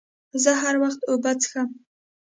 زه 0.43 0.51
هر 0.61 0.75
وخت 0.83 0.99
اوبه 1.09 1.31
څښم. 1.41 1.69